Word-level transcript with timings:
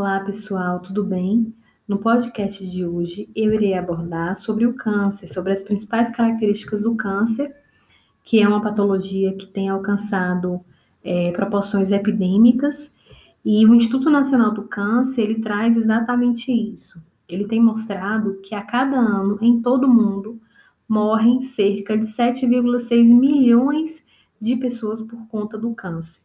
Olá, 0.00 0.18
pessoal, 0.20 0.80
tudo 0.80 1.04
bem? 1.04 1.54
No 1.86 1.98
podcast 1.98 2.66
de 2.66 2.86
hoje, 2.86 3.28
eu 3.36 3.52
irei 3.52 3.74
abordar 3.74 4.34
sobre 4.34 4.64
o 4.64 4.72
câncer, 4.72 5.26
sobre 5.26 5.52
as 5.52 5.60
principais 5.60 6.10
características 6.10 6.82
do 6.82 6.94
câncer, 6.94 7.54
que 8.24 8.40
é 8.40 8.48
uma 8.48 8.62
patologia 8.62 9.34
que 9.34 9.46
tem 9.48 9.68
alcançado 9.68 10.64
é, 11.04 11.30
proporções 11.32 11.92
epidêmicas, 11.92 12.90
e 13.44 13.66
o 13.66 13.74
Instituto 13.74 14.08
Nacional 14.08 14.52
do 14.52 14.62
Câncer, 14.62 15.20
ele 15.20 15.42
traz 15.42 15.76
exatamente 15.76 16.50
isso. 16.50 16.98
Ele 17.28 17.46
tem 17.46 17.60
mostrado 17.60 18.40
que 18.42 18.54
a 18.54 18.62
cada 18.62 18.96
ano, 18.96 19.36
em 19.42 19.60
todo 19.60 19.84
o 19.84 19.94
mundo, 19.94 20.40
morrem 20.88 21.42
cerca 21.42 21.94
de 21.98 22.06
7,6 22.06 23.12
milhões 23.12 24.02
de 24.40 24.56
pessoas 24.56 25.02
por 25.02 25.28
conta 25.28 25.58
do 25.58 25.74
câncer. 25.74 26.18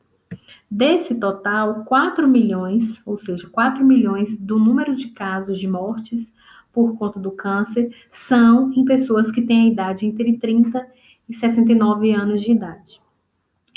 Desse 0.70 1.16
total, 1.16 1.86
4 1.86 2.28
milhões, 2.28 3.00
ou 3.06 3.18
seja, 3.18 3.48
4 3.50 3.86
milhões 3.86 4.36
do 4.38 4.58
número 4.58 4.96
de 4.96 5.10
casos 5.10 5.60
de 5.60 5.68
mortes 5.68 6.34
por 6.74 6.98
conta 6.98 7.20
do 7.20 7.32
câncer 7.32 7.96
são 8.10 8.74
em 8.74 8.84
pessoas 8.84 9.32
que 9.32 9.42
têm 9.42 9.62
a 9.62 9.72
idade 9.72 10.06
entre 10.06 10.38
30 10.38 10.86
e 11.30 11.34
69 11.34 12.12
anos 12.12 12.42
de 12.42 12.52
idade. 12.52 13.02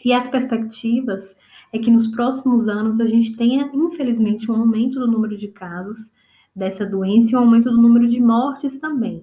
E 0.05 0.13
as 0.13 0.27
perspectivas 0.27 1.37
é 1.73 1.79
que 1.79 1.91
nos 1.91 2.07
próximos 2.09 2.67
anos 2.69 2.99
a 2.99 3.07
gente 3.07 3.37
tenha, 3.37 3.71
infelizmente, 3.75 4.51
um 4.51 4.57
aumento 4.57 4.99
do 4.99 5.07
número 5.07 5.37
de 5.37 5.49
casos 5.49 6.11
dessa 6.57 6.87
doença 6.87 7.33
e 7.33 7.37
um 7.37 7.41
aumento 7.41 7.71
do 7.71 7.81
número 7.81 8.09
de 8.09 8.21
mortes 8.21 8.79
também. 8.79 9.23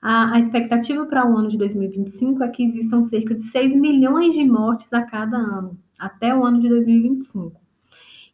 A, 0.00 0.34
a 0.36 0.40
expectativa 0.40 1.04
para 1.06 1.28
o 1.28 1.36
ano 1.36 1.48
de 1.48 1.58
2025 1.58 2.42
é 2.42 2.48
que 2.48 2.64
existam 2.64 3.02
cerca 3.02 3.34
de 3.34 3.42
6 3.42 3.74
milhões 3.74 4.34
de 4.34 4.44
mortes 4.44 4.92
a 4.92 5.02
cada 5.02 5.36
ano 5.36 5.78
até 6.02 6.34
o 6.34 6.44
ano 6.44 6.60
de 6.60 6.68
2025. 6.68 7.62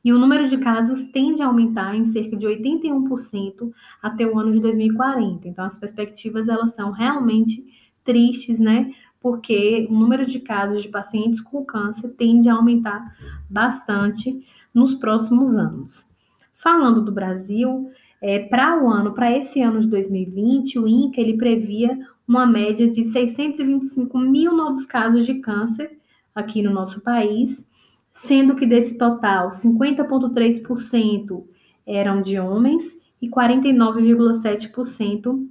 E 0.02 0.12
o 0.12 0.18
número 0.18 0.48
de 0.48 0.56
casos 0.56 1.04
tende 1.12 1.42
a 1.42 1.46
aumentar 1.46 1.94
em 1.94 2.06
cerca 2.06 2.34
de 2.34 2.46
81% 2.46 3.70
até 4.02 4.26
o 4.26 4.38
ano 4.38 4.52
de 4.52 4.60
2040. 4.60 5.46
Então, 5.46 5.64
as 5.64 5.76
perspectivas 5.76 6.48
elas 6.48 6.74
são 6.74 6.90
realmente 6.90 7.62
tristes, 8.02 8.58
né? 8.58 8.90
Porque 9.20 9.86
o 9.90 9.92
número 9.92 10.24
de 10.24 10.38
casos 10.40 10.82
de 10.82 10.88
pacientes 10.88 11.40
com 11.42 11.62
câncer 11.64 12.08
tende 12.16 12.48
a 12.48 12.54
aumentar 12.54 13.14
bastante 13.50 14.42
nos 14.72 14.94
próximos 14.94 15.50
anos. 15.54 16.06
Falando 16.54 17.04
do 17.04 17.12
Brasil, 17.12 17.90
é, 18.22 18.38
para 18.38 18.82
o 18.82 18.88
ano, 18.88 19.12
para 19.12 19.36
esse 19.36 19.60
ano 19.60 19.80
de 19.80 19.88
2020, 19.88 20.78
o 20.78 20.88
INCA 20.88 21.20
ele 21.20 21.36
previa 21.36 21.98
uma 22.26 22.46
média 22.46 22.88
de 22.88 23.04
625 23.04 24.18
mil 24.18 24.56
novos 24.56 24.86
casos 24.86 25.26
de 25.26 25.34
câncer 25.34 25.98
aqui 26.38 26.62
no 26.62 26.72
nosso 26.72 27.02
país, 27.02 27.62
sendo 28.10 28.56
que 28.56 28.64
desse 28.66 28.96
total, 28.96 29.50
50,3% 29.50 31.44
eram 31.86 32.22
de 32.22 32.38
homens 32.38 32.96
e 33.20 33.28
49,7% 33.28 35.46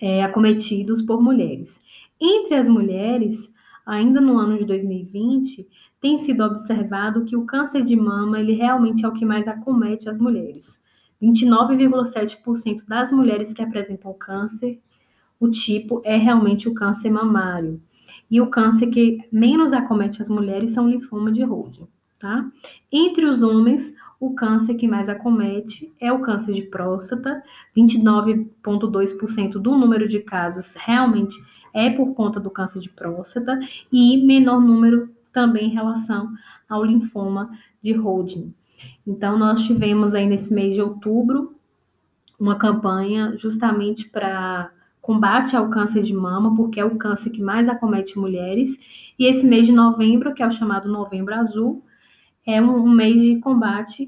é, 0.00 0.24
acometidos 0.24 1.02
por 1.02 1.22
mulheres. 1.22 1.78
Entre 2.20 2.54
as 2.54 2.68
mulheres, 2.68 3.48
ainda 3.86 4.20
no 4.20 4.38
ano 4.38 4.58
de 4.58 4.64
2020, 4.64 5.68
tem 6.00 6.18
sido 6.18 6.44
observado 6.44 7.24
que 7.24 7.36
o 7.36 7.44
câncer 7.44 7.84
de 7.84 7.96
mama 7.96 8.40
ele 8.40 8.54
realmente 8.54 9.04
é 9.04 9.08
o 9.08 9.12
que 9.12 9.24
mais 9.24 9.48
acomete 9.48 10.08
as 10.08 10.18
mulheres. 10.18 10.78
29,7% 11.20 12.84
das 12.86 13.10
mulheres 13.10 13.52
que 13.52 13.62
apresentam 13.62 14.12
câncer, 14.12 14.80
o 15.40 15.48
tipo 15.48 16.00
é 16.04 16.16
realmente 16.16 16.68
o 16.68 16.74
câncer 16.74 17.10
mamário. 17.10 17.80
E 18.30 18.40
o 18.40 18.48
câncer 18.48 18.88
que 18.88 19.18
menos 19.32 19.72
acomete 19.72 20.20
as 20.20 20.28
mulheres 20.28 20.70
são 20.70 20.88
linfoma 20.88 21.32
de 21.32 21.42
Hodgkin, 21.42 21.86
tá? 22.18 22.46
Entre 22.92 23.24
os 23.24 23.42
homens, 23.42 23.94
o 24.20 24.34
câncer 24.34 24.74
que 24.74 24.88
mais 24.88 25.08
acomete 25.08 25.92
é 26.00 26.12
o 26.12 26.20
câncer 26.20 26.52
de 26.52 26.62
próstata, 26.62 27.42
29,2% 27.76 29.52
do 29.52 29.76
número 29.76 30.08
de 30.08 30.20
casos 30.20 30.74
realmente 30.76 31.36
é 31.72 31.90
por 31.90 32.14
conta 32.14 32.40
do 32.40 32.50
câncer 32.50 32.80
de 32.80 32.88
próstata 32.88 33.58
e 33.92 34.24
menor 34.26 34.60
número 34.60 35.10
também 35.32 35.66
em 35.66 35.74
relação 35.74 36.30
ao 36.68 36.84
linfoma 36.84 37.50
de 37.80 37.92
Hodgkin. 37.92 38.52
Então, 39.06 39.38
nós 39.38 39.62
tivemos 39.62 40.14
aí 40.14 40.26
nesse 40.26 40.52
mês 40.52 40.74
de 40.74 40.82
outubro 40.82 41.54
uma 42.38 42.56
campanha 42.56 43.36
justamente 43.36 44.08
para 44.08 44.70
combate 45.08 45.56
ao 45.56 45.70
câncer 45.70 46.02
de 46.02 46.12
mama, 46.12 46.54
porque 46.54 46.78
é 46.78 46.84
o 46.84 46.98
câncer 46.98 47.30
que 47.30 47.40
mais 47.40 47.66
acomete 47.66 48.18
mulheres. 48.18 48.78
E 49.18 49.24
esse 49.24 49.46
mês 49.46 49.66
de 49.66 49.72
novembro, 49.72 50.34
que 50.34 50.42
é 50.42 50.46
o 50.46 50.52
chamado 50.52 50.86
Novembro 50.86 51.34
Azul, 51.34 51.82
é 52.46 52.60
um, 52.60 52.84
um 52.84 52.90
mês 52.90 53.18
de 53.18 53.38
combate 53.40 54.06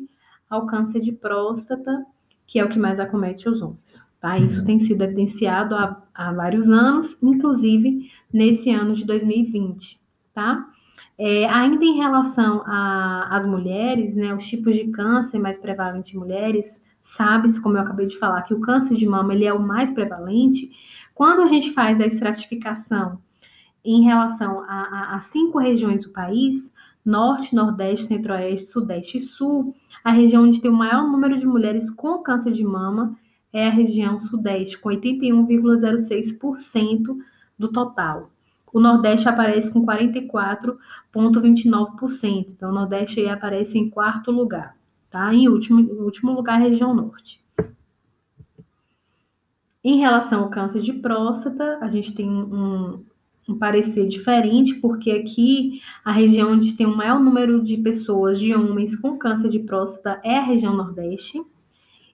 ao 0.51 0.67
câncer 0.67 1.01
de 1.01 1.11
próstata, 1.11 2.05
que 2.47 2.59
é 2.59 2.65
o 2.67 2.69
que 2.69 2.79
mais 2.79 3.01
acomete 3.01 3.49
os 3.49 3.63
homens. 3.63 3.81
Tá? 4.21 4.39
Isso 4.39 4.63
tem 4.63 4.79
sido 4.79 5.03
evidenciado 5.03 5.75
há, 5.75 6.03
há 6.15 6.35
vários 6.35 6.69
anos, 6.69 7.17
inclusive 7.23 8.11
nesse 8.31 8.71
ano 8.71 8.95
de 8.95 9.07
2020. 9.07 9.99
Tá? 10.35 10.67
É, 11.17 11.49
ainda 11.49 11.83
em 11.83 11.97
relação 11.97 12.63
às 12.67 13.47
mulheres, 13.47 14.15
né, 14.15 14.35
os 14.35 14.47
tipos 14.47 14.77
de 14.77 14.89
câncer 14.89 15.39
mais 15.39 15.59
prevalentes 15.59 16.13
em 16.15 16.19
mulheres, 16.19 16.79
sabe-se, 17.17 17.61
como 17.61 17.77
eu 17.77 17.83
acabei 17.83 18.07
de 18.07 18.19
falar, 18.19 18.43
que 18.43 18.55
o 18.55 18.61
câncer 18.61 18.97
de 18.97 19.07
mama 19.07 19.35
ele 19.35 19.45
é 19.45 19.53
o 19.53 19.61
mais 19.61 19.93
prevalente, 19.93 20.71
quando 21.15 21.43
a 21.43 21.47
gente 21.47 21.73
faz 21.73 22.01
a 22.01 22.07
estratificação 22.07 23.19
em 23.85 24.03
relação 24.03 24.61
a, 24.61 24.65
a, 24.65 25.17
a 25.17 25.21
cinco 25.21 25.59
regiões 25.59 26.05
do 26.05 26.11
país, 26.11 26.71
Norte, 27.05 27.55
Nordeste, 27.55 28.07
Centro-Oeste, 28.07 28.71
Sudeste 28.71 29.19
e 29.19 29.21
Sul, 29.21 29.75
a 30.05 30.13
região 30.13 30.45
onde 30.45 30.61
tem 30.61 30.71
o 30.71 30.75
maior 30.75 31.09
número 31.09 31.37
de 31.39 31.47
mulheres 31.47 31.91
com 31.91 32.23
câncer 32.23 32.53
de 32.53 32.65
mama 32.65 33.17
é 33.53 33.67
a 33.67 33.71
região 33.71 34.21
Sudeste, 34.21 34.79
com 34.79 34.91
81,06% 34.91 37.17
do 37.59 37.67
total. 37.69 38.31
O 38.73 38.79
Nordeste 38.79 39.29
aparece 39.29 39.69
com 39.71 39.85
44,29%. 39.85 42.47
Então, 42.51 42.71
o 42.71 42.75
Nordeste 42.75 43.19
aí 43.21 43.29
aparece 43.29 43.77
em 43.77 43.91
quarto 43.91 44.31
lugar. 44.31 44.77
Tá? 45.11 45.35
Em 45.35 45.49
último, 45.49 45.81
em 45.81 46.01
último 46.03 46.33
lugar, 46.33 46.55
a 46.55 46.65
região 46.65 46.95
norte. 46.95 47.41
Em 49.83 49.99
relação 49.99 50.43
ao 50.43 50.51
câncer 50.51 50.81
de 50.81 50.93
próstata, 50.93 51.79
a 51.81 51.89
gente 51.89 52.15
tem 52.15 52.29
um, 52.29 53.03
um 53.49 53.59
parecer 53.59 54.07
diferente, 54.07 54.75
porque 54.75 55.11
aqui 55.11 55.81
a 56.05 56.13
região 56.13 56.53
onde 56.53 56.75
tem 56.75 56.87
o 56.87 56.97
maior 56.97 57.19
número 57.19 57.63
de 57.63 57.77
pessoas, 57.79 58.39
de 58.39 58.55
homens 58.55 58.95
com 58.95 59.19
câncer 59.19 59.49
de 59.49 59.59
próstata, 59.59 60.21
é 60.23 60.39
a 60.39 60.45
região 60.45 60.77
nordeste, 60.77 61.43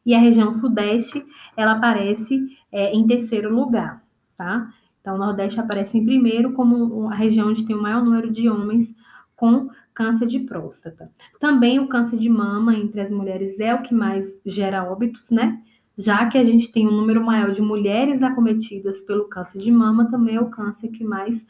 e 0.04 0.14
a 0.14 0.20
região 0.20 0.52
sudeste, 0.52 1.26
ela 1.56 1.72
aparece 1.72 2.40
é, 2.70 2.94
em 2.94 3.04
terceiro 3.06 3.52
lugar, 3.52 4.00
tá? 4.38 4.72
Então, 5.00 5.16
o 5.16 5.18
nordeste 5.18 5.58
aparece 5.58 5.98
em 5.98 6.04
primeiro 6.04 6.52
como 6.52 7.08
a 7.08 7.14
região 7.14 7.48
onde 7.48 7.64
tem 7.66 7.74
o 7.74 7.82
maior 7.82 8.04
número 8.04 8.30
de 8.30 8.48
homens 8.48 8.94
com 9.36 9.68
câncer 9.94 10.26
de 10.26 10.40
próstata. 10.40 11.10
Também 11.38 11.78
o 11.78 11.88
câncer 11.88 12.18
de 12.18 12.28
mama 12.28 12.74
entre 12.74 13.00
as 13.00 13.10
mulheres 13.10 13.60
é 13.60 13.74
o 13.74 13.82
que 13.82 13.94
mais 13.94 14.40
gera 14.44 14.90
óbitos, 14.90 15.30
né? 15.30 15.62
Já 15.96 16.26
que 16.26 16.36
a 16.36 16.44
gente 16.44 16.72
tem 16.72 16.86
um 16.86 16.90
número 16.90 17.24
maior 17.24 17.52
de 17.52 17.62
mulheres 17.62 18.22
acometidas 18.22 19.00
pelo 19.02 19.28
câncer 19.28 19.58
de 19.58 19.70
mama, 19.70 20.10
também 20.10 20.36
é 20.36 20.40
o 20.40 20.50
câncer 20.50 20.88
que 20.88 21.04
mais 21.04 21.46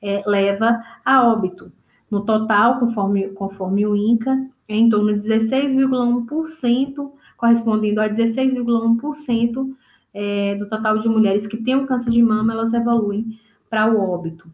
é, 0.00 0.22
leva 0.26 0.82
a 1.04 1.26
óbito. 1.26 1.70
No 2.10 2.24
total, 2.24 2.80
conforme, 2.80 3.28
conforme 3.28 3.86
o 3.86 3.94
INCA, 3.94 4.48
é 4.66 4.76
em 4.76 4.88
torno 4.88 5.18
de 5.18 5.28
16,1%, 5.28 7.12
correspondendo 7.36 8.00
a 8.00 8.08
16,1% 8.08 9.74
é, 10.12 10.54
do 10.56 10.68
total 10.68 10.98
de 10.98 11.08
mulheres 11.08 11.46
que 11.46 11.56
têm 11.56 11.76
o 11.76 11.86
câncer 11.86 12.10
de 12.10 12.22
mama, 12.22 12.52
elas 12.52 12.72
evoluem 12.72 13.38
para 13.68 13.92
o 13.92 14.00
óbito. 14.00 14.50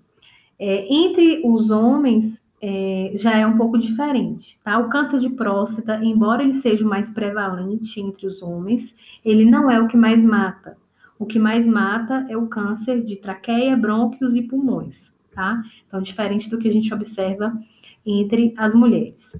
É, 0.58 0.92
entre 0.92 1.42
os 1.44 1.70
homens, 1.70 2.42
é, 2.60 3.12
já 3.14 3.36
é 3.36 3.46
um 3.46 3.56
pouco 3.56 3.78
diferente, 3.78 4.58
tá? 4.64 4.78
O 4.78 4.88
câncer 4.88 5.18
de 5.18 5.28
próstata, 5.30 6.02
embora 6.02 6.42
ele 6.42 6.54
seja 6.54 6.84
mais 6.84 7.10
prevalente 7.10 8.00
entre 8.00 8.26
os 8.26 8.42
homens, 8.42 8.94
ele 9.24 9.44
não 9.44 9.70
é 9.70 9.80
o 9.80 9.88
que 9.88 9.96
mais 9.96 10.22
mata. 10.22 10.76
O 11.18 11.26
que 11.26 11.38
mais 11.38 11.66
mata 11.66 12.26
é 12.28 12.36
o 12.36 12.46
câncer 12.46 13.02
de 13.02 13.16
traqueia, 13.16 13.76
brônquios 13.76 14.34
e 14.34 14.42
pulmões, 14.42 15.12
tá? 15.34 15.62
Então, 15.86 16.00
diferente 16.00 16.48
do 16.50 16.58
que 16.58 16.68
a 16.68 16.72
gente 16.72 16.92
observa 16.92 17.58
entre 18.04 18.54
as 18.56 18.74
mulheres. 18.74 19.32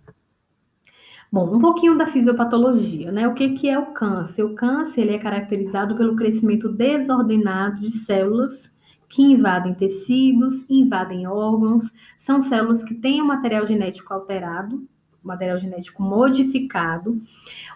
Bom, 1.31 1.55
um 1.55 1.61
pouquinho 1.61 1.99
da 1.99 2.07
fisiopatologia, 2.07 3.13
né? 3.13 3.29
O 3.29 3.35
que, 3.35 3.51
que 3.55 3.69
é 3.69 3.79
o 3.79 3.87
câncer? 3.87 4.43
O 4.43 4.55
câncer 4.55 5.03
ele 5.03 5.15
é 5.15 5.19
caracterizado 5.19 5.97
pelo 5.97 6.17
crescimento 6.17 6.69
desordenado 6.69 7.81
de 7.81 7.91
células 7.91 8.71
que 9.09 9.23
invadem 9.23 9.75
tecidos, 9.75 10.65
invadem 10.69 11.27
órgãos, 11.27 11.85
são 12.19 12.43
células 12.43 12.83
que 12.83 12.95
têm 12.95 13.23
o 13.23 13.27
material 13.27 13.67
genético 13.67 14.13
alterado, 14.13 14.87
material 15.23 15.59
genético 15.59 16.03
modificado. 16.03 17.21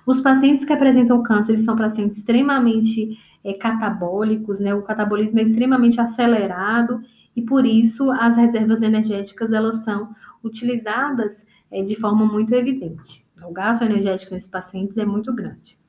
Os 0.06 0.20
pacientes 0.20 0.64
que 0.64 0.72
apresentam 0.72 1.22
câncer 1.22 1.52
eles 1.52 1.64
são 1.64 1.76
pacientes 1.76 2.18
extremamente 2.18 3.18
é, 3.44 3.52
catabólicos, 3.54 4.60
né? 4.60 4.74
O 4.74 4.82
catabolismo 4.82 5.38
é 5.40 5.42
extremamente 5.42 6.00
acelerado 6.00 7.02
e 7.34 7.42
por 7.42 7.64
isso 7.64 8.10
as 8.10 8.36
reservas 8.36 8.82
energéticas 8.82 9.52
elas 9.52 9.84
são 9.84 10.14
utilizadas 10.42 11.44
é, 11.70 11.82
de 11.82 11.94
forma 11.96 12.26
muito 12.26 12.54
evidente. 12.54 13.24
O 13.42 13.52
gasto 13.52 13.82
energético 13.82 14.34
nesses 14.34 14.50
pacientes 14.50 14.96
é 14.98 15.04
muito 15.04 15.32
grande. 15.32 15.79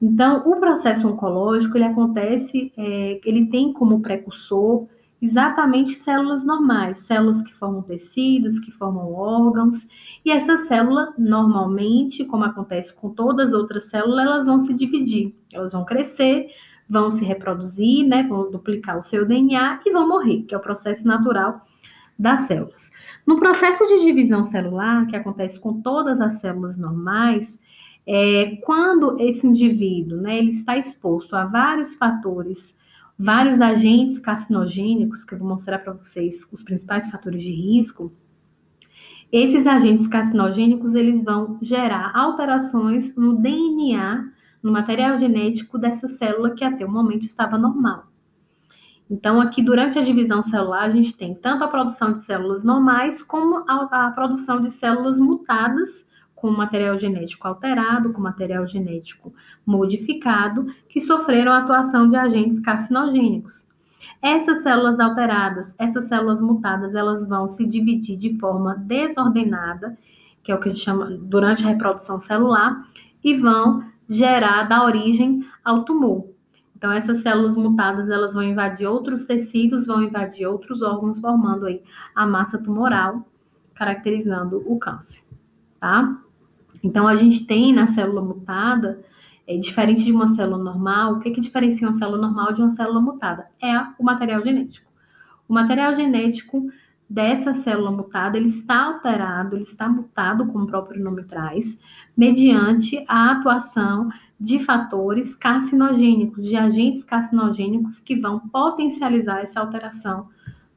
Então, 0.00 0.46
o 0.46 0.56
processo 0.60 1.08
oncológico, 1.08 1.76
ele 1.76 1.84
acontece, 1.84 2.72
é, 2.76 3.20
ele 3.24 3.46
tem 3.46 3.72
como 3.72 4.00
precursor 4.00 4.86
exatamente 5.20 5.92
células 5.94 6.44
normais, 6.44 6.98
células 7.00 7.40
que 7.42 7.52
formam 7.54 7.82
tecidos, 7.82 8.58
que 8.58 8.70
formam 8.70 9.12
órgãos, 9.14 9.86
e 10.24 10.30
essa 10.30 10.58
célula, 10.58 11.14
normalmente, 11.16 12.24
como 12.24 12.44
acontece 12.44 12.94
com 12.94 13.10
todas 13.10 13.48
as 13.48 13.54
outras 13.54 13.84
células, 13.84 14.26
elas 14.26 14.46
vão 14.46 14.64
se 14.64 14.74
dividir, 14.74 15.34
elas 15.52 15.72
vão 15.72 15.84
crescer, 15.84 16.48
vão 16.88 17.10
se 17.10 17.24
reproduzir, 17.24 18.06
né, 18.06 18.22
vão 18.24 18.50
duplicar 18.50 18.98
o 18.98 19.02
seu 19.02 19.26
DNA 19.26 19.80
e 19.84 19.92
vão 19.92 20.06
morrer, 20.06 20.42
que 20.42 20.54
é 20.54 20.58
o 20.58 20.62
processo 20.62 21.06
natural 21.06 21.64
das 22.18 22.42
células. 22.42 22.90
No 23.26 23.38
processo 23.38 23.86
de 23.86 24.04
divisão 24.04 24.42
celular, 24.42 25.06
que 25.06 25.16
acontece 25.16 25.58
com 25.58 25.80
todas 25.80 26.20
as 26.20 26.40
células 26.40 26.76
normais, 26.76 27.58
é, 28.06 28.56
quando 28.64 29.20
esse 29.20 29.44
indivíduo 29.44 30.20
né, 30.20 30.38
ele 30.38 30.50
está 30.50 30.78
exposto 30.78 31.34
a 31.34 31.44
vários 31.44 31.96
fatores, 31.96 32.72
vários 33.18 33.60
agentes 33.60 34.20
carcinogênicos, 34.20 35.24
que 35.24 35.34
eu 35.34 35.38
vou 35.38 35.48
mostrar 35.48 35.80
para 35.80 35.92
vocês 35.92 36.46
os 36.52 36.62
principais 36.62 37.10
fatores 37.10 37.42
de 37.42 37.50
risco, 37.50 38.12
esses 39.32 39.66
agentes 39.66 40.06
carcinogênicos 40.06 40.94
eles 40.94 41.24
vão 41.24 41.58
gerar 41.60 42.12
alterações 42.14 43.12
no 43.16 43.34
DNA, 43.34 44.30
no 44.62 44.70
material 44.70 45.18
genético 45.18 45.76
dessa 45.76 46.06
célula 46.06 46.54
que 46.54 46.64
até 46.64 46.84
o 46.84 46.90
momento 46.90 47.24
estava 47.24 47.58
normal. 47.58 48.06
Então, 49.10 49.40
aqui 49.40 49.62
durante 49.62 49.98
a 49.98 50.02
divisão 50.02 50.42
celular, 50.44 50.82
a 50.82 50.90
gente 50.90 51.16
tem 51.16 51.34
tanto 51.34 51.64
a 51.64 51.68
produção 51.68 52.12
de 52.12 52.24
células 52.24 52.62
normais 52.62 53.22
como 53.22 53.64
a, 53.68 54.06
a 54.06 54.10
produção 54.12 54.60
de 54.60 54.70
células 54.70 55.18
mutadas 55.18 56.05
com 56.36 56.50
material 56.50 56.98
genético 56.98 57.48
alterado, 57.48 58.12
com 58.12 58.20
material 58.20 58.66
genético 58.66 59.34
modificado, 59.64 60.66
que 60.88 61.00
sofreram 61.00 61.50
a 61.50 61.58
atuação 61.58 62.08
de 62.08 62.14
agentes 62.14 62.60
carcinogênicos. 62.60 63.66
Essas 64.22 64.62
células 64.62 65.00
alteradas, 65.00 65.74
essas 65.78 66.04
células 66.06 66.40
mutadas, 66.40 66.94
elas 66.94 67.26
vão 67.26 67.48
se 67.48 67.66
dividir 67.66 68.16
de 68.16 68.38
forma 68.38 68.74
desordenada, 68.76 69.96
que 70.44 70.52
é 70.52 70.54
o 70.54 70.60
que 70.60 70.68
a 70.68 70.72
gente 70.72 70.84
chama 70.84 71.06
durante 71.06 71.64
a 71.64 71.68
reprodução 71.68 72.20
celular, 72.20 72.86
e 73.24 73.34
vão 73.34 73.84
gerar, 74.08 74.64
dar 74.64 74.84
origem 74.84 75.44
ao 75.64 75.84
tumor. 75.84 76.28
Então, 76.76 76.92
essas 76.92 77.22
células 77.22 77.56
mutadas, 77.56 78.10
elas 78.10 78.34
vão 78.34 78.42
invadir 78.42 78.86
outros 78.86 79.24
tecidos, 79.24 79.86
vão 79.86 80.02
invadir 80.02 80.46
outros 80.46 80.82
órgãos, 80.82 81.18
formando 81.18 81.66
aí 81.66 81.82
a 82.14 82.26
massa 82.26 82.58
tumoral, 82.58 83.26
caracterizando 83.74 84.62
o 84.66 84.78
câncer, 84.78 85.22
tá? 85.80 86.18
Então, 86.86 87.08
a 87.08 87.16
gente 87.16 87.44
tem 87.44 87.72
na 87.72 87.88
célula 87.88 88.22
mutada, 88.22 89.04
é, 89.44 89.56
diferente 89.56 90.04
de 90.04 90.12
uma 90.12 90.36
célula 90.36 90.62
normal, 90.62 91.14
o 91.14 91.20
que, 91.20 91.32
que 91.32 91.40
diferencia 91.40 91.88
uma 91.88 91.98
célula 91.98 92.18
normal 92.18 92.52
de 92.52 92.62
uma 92.62 92.70
célula 92.70 93.00
mutada? 93.00 93.46
É 93.60 93.76
o 93.98 94.04
material 94.04 94.40
genético. 94.44 94.88
O 95.48 95.52
material 95.52 95.96
genético 95.96 96.70
dessa 97.10 97.54
célula 97.54 97.90
mutada, 97.90 98.36
ele 98.36 98.46
está 98.48 98.84
alterado, 98.84 99.56
ele 99.56 99.64
está 99.64 99.88
mutado, 99.88 100.46
como 100.46 100.64
o 100.64 100.68
próprio 100.68 101.02
nome 101.02 101.24
traz, 101.24 101.76
mediante 102.16 103.04
a 103.08 103.32
atuação 103.32 104.08
de 104.38 104.60
fatores 104.60 105.34
carcinogênicos, 105.34 106.44
de 106.44 106.56
agentes 106.56 107.02
carcinogênicos 107.02 107.98
que 107.98 108.14
vão 108.14 108.38
potencializar 108.38 109.40
essa 109.40 109.58
alteração 109.58 110.28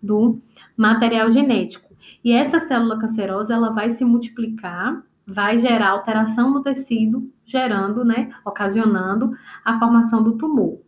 do 0.02 0.40
material 0.76 1.32
genético. 1.32 1.88
E 2.24 2.32
essa 2.32 2.60
célula 2.60 3.00
cancerosa, 3.00 3.54
ela 3.54 3.70
vai 3.70 3.92
se 3.92 4.04
multiplicar 4.04 5.04
vai 5.30 5.60
gerar 5.60 5.90
alteração 5.90 6.52
no 6.52 6.62
tecido, 6.62 7.32
gerando, 7.46 8.04
né, 8.04 8.32
ocasionando 8.46 9.32
a 9.64 9.78
formação 9.78 10.24
do 10.24 10.38
tumor. 10.38 10.80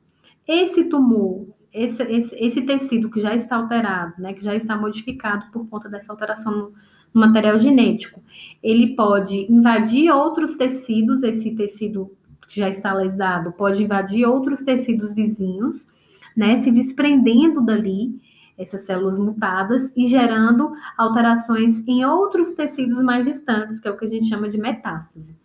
Esse 0.47 0.85
tumor, 0.85 1.47
esse, 1.73 2.03
esse, 2.03 2.35
esse 2.35 2.61
tecido 2.63 3.09
que 3.09 3.19
já 3.19 3.35
está 3.35 3.55
alterado, 3.55 4.13
né, 4.17 4.33
que 4.33 4.43
já 4.43 4.55
está 4.55 4.75
modificado 4.75 5.45
por 5.51 5.67
conta 5.69 5.87
dessa 5.87 6.11
alteração 6.11 6.51
no, 6.51 6.73
no 7.13 7.21
material 7.21 7.59
genético, 7.59 8.21
ele 8.63 8.95
pode 8.95 9.51
invadir 9.51 10.11
outros 10.11 10.55
tecidos, 10.55 11.23
esse 11.23 11.55
tecido 11.55 12.11
que 12.49 12.59
já 12.59 12.69
está 12.69 12.93
lesado 12.93 13.51
pode 13.53 13.83
invadir 13.83 14.25
outros 14.25 14.61
tecidos 14.61 15.13
vizinhos, 15.13 15.87
né, 16.35 16.59
se 16.61 16.71
desprendendo 16.71 17.61
dali 17.61 18.19
essas 18.61 18.85
células 18.85 19.17
mutadas 19.17 19.91
e 19.95 20.07
gerando 20.07 20.71
alterações 20.97 21.85
em 21.87 22.05
outros 22.05 22.51
tecidos 22.51 23.01
mais 23.01 23.25
distantes, 23.25 23.79
que 23.79 23.87
é 23.87 23.91
o 23.91 23.97
que 23.97 24.05
a 24.05 24.09
gente 24.09 24.29
chama 24.29 24.49
de 24.49 24.57
metástase. 24.57 25.35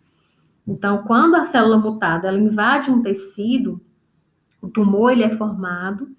Então, 0.67 1.03
quando 1.03 1.35
a 1.35 1.45
célula 1.45 1.77
mutada 1.77 2.27
ela 2.27 2.39
invade 2.39 2.91
um 2.91 3.01
tecido, 3.01 3.81
o 4.61 4.67
tumor 4.67 5.11
ele 5.11 5.23
é 5.23 5.35
formado, 5.35 6.09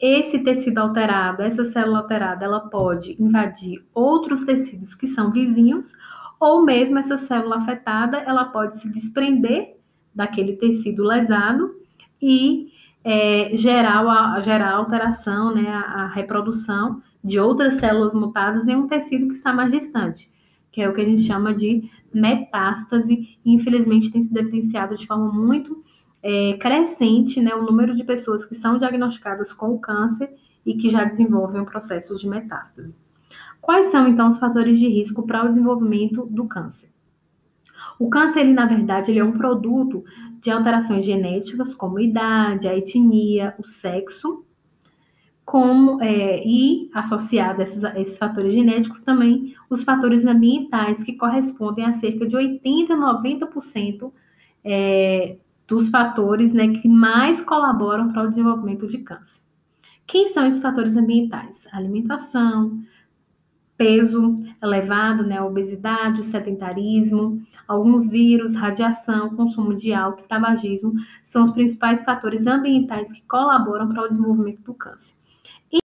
esse 0.00 0.38
tecido 0.38 0.78
alterado, 0.78 1.42
essa 1.42 1.64
célula 1.66 1.98
alterada, 1.98 2.44
ela 2.44 2.60
pode 2.60 3.14
invadir 3.22 3.84
outros 3.92 4.44
tecidos 4.44 4.94
que 4.94 5.06
são 5.06 5.30
vizinhos, 5.30 5.92
ou 6.40 6.64
mesmo 6.64 6.98
essa 6.98 7.18
célula 7.18 7.58
afetada, 7.58 8.16
ela 8.16 8.46
pode 8.46 8.80
se 8.80 8.88
desprender 8.88 9.76
daquele 10.14 10.56
tecido 10.56 11.04
lesado 11.04 11.74
e 12.20 12.69
é, 13.04 13.50
gerar, 13.54 14.40
gerar 14.42 14.72
alteração, 14.72 15.54
né, 15.54 15.68
a, 15.68 15.80
a, 15.80 16.06
reprodução 16.08 17.02
de 17.22 17.38
outras 17.38 17.74
células 17.74 18.12
mutadas 18.12 18.68
em 18.68 18.76
um 18.76 18.86
tecido 18.86 19.28
que 19.28 19.34
está 19.34 19.52
mais 19.52 19.70
distante, 19.70 20.30
que 20.70 20.82
é 20.82 20.88
o 20.88 20.94
que 20.94 21.00
a 21.00 21.04
gente 21.04 21.22
chama 21.22 21.54
de 21.54 21.90
metástase, 22.12 23.38
e 23.44 23.54
infelizmente 23.54 24.10
tem 24.10 24.22
sido 24.22 24.38
evidenciado 24.38 24.96
de 24.96 25.06
forma 25.06 25.32
muito 25.32 25.82
é, 26.22 26.54
crescente 26.58 27.40
né, 27.40 27.54
o 27.54 27.62
número 27.62 27.94
de 27.94 28.04
pessoas 28.04 28.44
que 28.44 28.54
são 28.54 28.78
diagnosticadas 28.78 29.52
com 29.52 29.74
o 29.74 29.78
câncer 29.78 30.30
e 30.64 30.74
que 30.74 30.90
já 30.90 31.04
desenvolvem 31.04 31.62
o 31.62 31.66
processo 31.66 32.16
de 32.16 32.28
metástase. 32.28 32.94
Quais 33.60 33.86
são, 33.88 34.08
então, 34.08 34.28
os 34.28 34.38
fatores 34.38 34.78
de 34.78 34.88
risco 34.88 35.26
para 35.26 35.44
o 35.44 35.48
desenvolvimento 35.48 36.26
do 36.26 36.46
câncer? 36.46 36.90
O 37.98 38.08
câncer, 38.08 38.40
ele, 38.40 38.52
na 38.52 38.66
verdade, 38.66 39.10
ele 39.10 39.20
é 39.20 39.24
um 39.24 39.32
produto 39.32 40.02
de 40.40 40.50
alterações 40.50 41.04
genéticas, 41.04 41.74
como 41.74 41.98
a 41.98 42.02
idade, 42.02 42.66
a 42.66 42.76
etnia, 42.76 43.54
o 43.58 43.66
sexo, 43.66 44.44
como 45.44 46.00
é, 46.00 46.42
e 46.46 46.88
associado 46.94 47.60
a 47.60 47.64
esses, 47.64 47.84
a 47.84 48.00
esses, 48.00 48.16
fatores 48.16 48.54
genéticos 48.54 49.00
também 49.00 49.54
os 49.68 49.82
fatores 49.82 50.24
ambientais, 50.24 51.02
que 51.02 51.14
correspondem 51.14 51.84
a 51.84 51.92
cerca 51.94 52.26
de 52.26 52.36
80 52.36 52.94
a 52.94 53.20
90% 53.22 54.12
é, 54.64 55.36
dos 55.66 55.88
fatores 55.88 56.52
né, 56.52 56.68
que 56.80 56.88
mais 56.88 57.40
colaboram 57.40 58.12
para 58.12 58.24
o 58.24 58.28
desenvolvimento 58.28 58.86
de 58.86 58.98
câncer. 58.98 59.40
Quem 60.06 60.28
são 60.28 60.46
esses 60.46 60.60
fatores 60.60 60.96
ambientais? 60.96 61.66
alimentação, 61.72 62.80
peso 63.80 64.38
elevado, 64.62 65.22
né, 65.22 65.40
obesidade, 65.40 66.22
sedentarismo, 66.26 67.40
alguns 67.66 68.06
vírus, 68.06 68.54
radiação, 68.54 69.34
consumo 69.34 69.74
de 69.74 69.90
álcool, 69.90 70.28
tabagismo 70.28 70.92
são 71.24 71.42
os 71.42 71.48
principais 71.48 72.04
fatores 72.04 72.46
ambientais 72.46 73.10
que 73.10 73.22
colaboram 73.22 73.88
para 73.88 74.02
o 74.02 74.08
desenvolvimento 74.08 74.60
do 74.60 74.74
câncer. 74.74 75.14
E, 75.72 75.78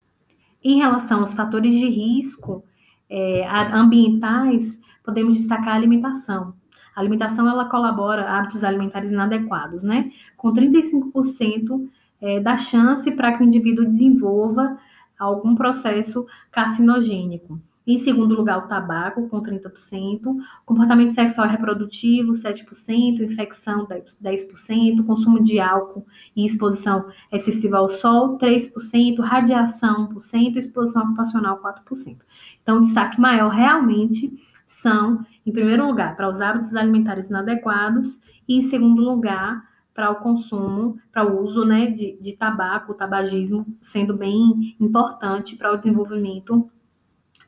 em 0.61 0.77
relação 0.77 1.21
aos 1.21 1.33
fatores 1.33 1.73
de 1.73 1.87
risco 1.87 2.65
é, 3.09 3.47
ambientais, 3.73 4.77
podemos 5.01 5.37
destacar 5.37 5.69
a 5.69 5.75
alimentação. 5.75 6.53
A 6.93 6.99
alimentação 6.99 7.47
ela 7.47 7.69
colabora 7.69 8.29
hábitos 8.29 8.65
alimentares 8.65 9.09
inadequados, 9.09 9.83
né? 9.83 10.11
Com 10.35 10.51
35% 10.51 11.87
é, 12.21 12.41
da 12.41 12.57
chance 12.57 13.09
para 13.11 13.37
que 13.37 13.43
o 13.43 13.45
indivíduo 13.45 13.85
desenvolva 13.85 14.77
algum 15.17 15.55
processo 15.55 16.25
carcinogênico. 16.51 17.57
Em 17.87 17.99
segundo 17.99 18.33
lugar, 18.33 18.57
o 18.57 18.67
tabaco, 18.67 19.29
com 19.29 19.41
30%, 19.43 20.35
comportamento 20.65 21.13
sexual 21.13 21.47
reprodutivo, 21.47 22.31
7%, 22.31 23.21
infecção, 23.21 23.85
10%, 23.87 25.05
consumo 25.05 25.43
de 25.43 25.59
álcool 25.59 26.03
e 26.35 26.45
exposição 26.45 27.05
excessiva 27.31 27.77
ao 27.77 27.87
sol, 27.87 28.39
3%, 28.39 29.19
radiação, 29.19 30.09
1%, 30.09 30.55
exposição 30.55 31.03
ocupacional, 31.03 31.61
4%. 31.61 32.17
Então, 32.63 32.77
o 32.77 32.81
destaque 32.81 33.21
maior 33.21 33.49
realmente 33.49 34.33
são, 34.65 35.23
em 35.45 35.51
primeiro 35.51 35.85
lugar, 35.85 36.15
para 36.15 36.29
os 36.29 36.41
hábitos 36.41 36.75
alimentares 36.75 37.29
inadequados 37.29 38.17
e, 38.47 38.57
em 38.57 38.63
segundo 38.63 39.03
lugar, 39.03 39.63
para 39.93 40.09
o 40.09 40.15
consumo, 40.15 40.97
para 41.11 41.25
o 41.25 41.41
uso 41.41 41.63
né, 41.63 41.91
de, 41.91 42.17
de 42.19 42.35
tabaco, 42.35 42.91
o 42.91 42.95
tabagismo, 42.95 43.65
sendo 43.79 44.17
bem 44.17 44.75
importante 44.79 45.55
para 45.55 45.71
o 45.71 45.77
desenvolvimento 45.77 46.69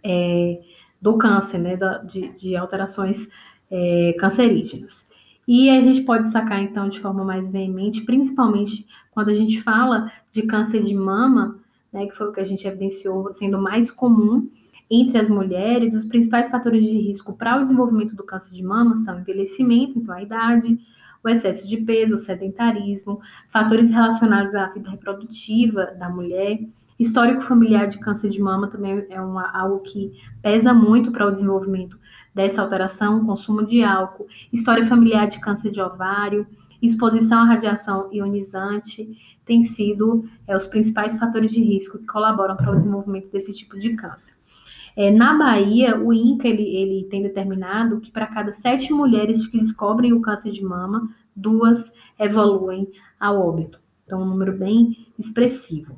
é, 0.04 0.60
do 1.02 1.18
câncer, 1.18 1.58
né, 1.60 1.76
da, 1.76 2.00
de, 2.00 2.30
de, 2.30 2.56
alterações 2.56 3.28
é, 3.70 4.16
cancerígenas. 4.20 5.06
E 5.48 5.70
a 5.70 5.82
gente 5.82 6.02
pode 6.02 6.30
sacar, 6.30 6.62
então, 6.62 6.90
de 6.90 7.00
forma 7.00 7.24
mais 7.24 7.52
veemente, 7.52 8.02
principalmente 8.02 8.86
quando 9.12 9.30
a 9.30 9.34
gente 9.34 9.62
fala 9.62 10.12
de 10.32 10.44
câncer 10.44 10.84
de 10.84 10.94
mama, 10.94 11.60
né, 11.92 12.06
que 12.06 12.16
foi 12.16 12.28
o 12.28 12.34
que 12.34 12.40
a 12.40 12.46
gente 12.46 12.68
evidenciou 12.68 13.34
sendo 13.34 13.58
mais 13.58 13.90
comum, 13.90 14.50
Entre 14.90 15.18
as 15.18 15.28
mulheres, 15.28 15.94
os 15.94 16.06
principais 16.06 16.50
fatores 16.50 16.86
de 16.86 16.98
risco 16.98 17.34
para 17.34 17.58
o 17.58 17.64
desenvolvimento 17.64 18.16
do 18.16 18.24
câncer 18.24 18.52
de 18.54 18.64
mama 18.64 18.96
são 19.04 19.20
envelhecimento, 19.20 20.00
então 20.00 20.16
a 20.16 20.22
idade, 20.22 20.80
o 21.22 21.28
excesso 21.28 21.68
de 21.68 21.78
peso, 21.78 22.16
o 22.16 22.18
sedentarismo, 22.18 23.20
fatores 23.52 23.92
relacionados 23.92 24.56
à 24.56 24.68
vida 24.68 24.90
reprodutiva 24.90 25.88
da 26.00 26.10
mulher, 26.10 26.62
histórico 27.00 27.42
familiar 27.42 27.88
de 27.88 28.00
câncer 28.00 28.30
de 28.30 28.42
mama 28.42 28.68
também 28.68 29.06
é 29.10 29.22
uma, 29.22 29.50
algo 29.52 29.80
que 29.80 30.12
pesa 30.42 30.74
muito 30.74 31.12
para 31.12 31.28
o 31.28 31.32
desenvolvimento 31.32 31.98
dessa 32.34 32.62
alteração, 32.62 33.26
consumo 33.26 33.66
de 33.66 33.84
álcool, 33.84 34.28
história 34.52 34.86
familiar 34.86 35.28
de 35.28 35.40
câncer 35.40 35.72
de 35.72 35.82
ovário, 35.82 36.46
exposição 36.82 37.40
à 37.40 37.46
radiação 37.46 38.10
ionizante, 38.12 39.10
tem 39.46 39.64
sido 39.64 40.26
é, 40.46 40.56
os 40.56 40.68
principais 40.68 41.18
fatores 41.18 41.50
de 41.52 41.62
risco 41.62 41.98
que 41.98 42.06
colaboram 42.06 42.56
para 42.56 42.72
o 42.72 42.76
desenvolvimento 42.76 43.32
desse 43.32 43.54
tipo 43.54 43.80
de 43.80 43.96
câncer. 43.96 44.36
É, 44.96 45.12
na 45.12 45.38
Bahia, 45.38 45.98
o 45.98 46.12
INCA 46.12 46.48
ele, 46.48 46.64
ele 46.64 47.08
tem 47.10 47.22
determinado 47.22 48.00
que 48.00 48.12
para 48.12 48.28
cada 48.28 48.52
sete 48.52 48.92
mulheres 48.92 49.48
que 49.48 49.60
descobrem 49.60 50.12
o 50.12 50.22
câncer 50.22 50.52
de 50.52 50.64
mama, 50.64 51.10
duas 51.36 51.92
evoluem 52.20 52.88
ao 53.20 53.40
óbito. 53.40 53.80
Então, 54.06 54.22
um 54.22 54.26
número 54.26 54.58
bem 54.58 55.08
expressivo. 55.18 55.98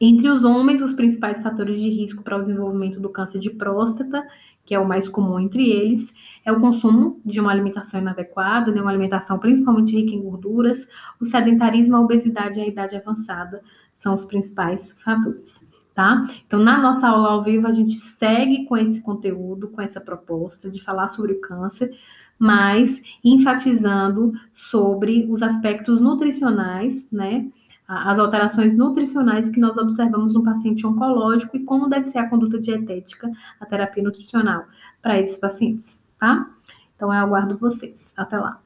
Entre 0.00 0.28
os 0.28 0.44
homens, 0.44 0.80
os 0.80 0.92
principais 0.92 1.42
fatores 1.42 1.80
de 1.80 1.90
risco 1.90 2.22
para 2.22 2.36
o 2.36 2.44
desenvolvimento 2.44 3.00
do 3.00 3.08
câncer 3.08 3.38
de 3.38 3.50
próstata, 3.50 4.26
que 4.64 4.74
é 4.74 4.78
o 4.78 4.86
mais 4.86 5.08
comum 5.08 5.40
entre 5.40 5.70
eles, 5.70 6.12
é 6.44 6.52
o 6.52 6.60
consumo 6.60 7.20
de 7.24 7.40
uma 7.40 7.50
alimentação 7.50 8.00
inadequada, 8.00 8.70
né, 8.70 8.80
uma 8.80 8.90
alimentação 8.90 9.38
principalmente 9.38 9.96
rica 9.96 10.14
em 10.14 10.22
gorduras, 10.22 10.86
o 11.20 11.24
sedentarismo, 11.24 11.96
a 11.96 12.00
obesidade 12.00 12.58
e 12.58 12.62
a 12.62 12.68
idade 12.68 12.96
avançada 12.96 13.62
são 13.96 14.14
os 14.14 14.24
principais 14.24 14.94
fatores 15.04 15.58
tá? 15.98 16.28
Então, 16.46 16.60
na 16.60 16.78
nossa 16.80 17.08
aula 17.08 17.30
ao 17.30 17.42
vivo, 17.42 17.66
a 17.66 17.72
gente 17.72 17.94
segue 17.94 18.66
com 18.66 18.76
esse 18.76 19.00
conteúdo, 19.00 19.66
com 19.66 19.82
essa 19.82 20.00
proposta 20.00 20.70
de 20.70 20.80
falar 20.80 21.08
sobre 21.08 21.32
o 21.32 21.40
câncer, 21.40 21.90
mas 22.38 23.02
enfatizando 23.24 24.32
sobre 24.54 25.26
os 25.28 25.42
aspectos 25.42 26.00
nutricionais, 26.00 27.04
né? 27.10 27.48
As 27.88 28.18
alterações 28.18 28.76
nutricionais 28.76 29.48
que 29.48 29.58
nós 29.58 29.76
observamos 29.78 30.34
no 30.34 30.44
paciente 30.44 30.86
oncológico 30.86 31.56
e 31.56 31.64
como 31.64 31.88
deve 31.88 32.04
ser 32.04 32.18
a 32.18 32.28
conduta 32.28 32.60
dietética, 32.60 33.30
a 33.58 33.64
terapia 33.64 34.02
nutricional 34.02 34.66
para 35.00 35.18
esses 35.18 35.38
pacientes, 35.38 35.98
tá? 36.20 36.50
Então, 36.94 37.12
eu 37.12 37.18
aguardo 37.18 37.56
vocês. 37.56 38.12
Até 38.14 38.38
lá. 38.38 38.60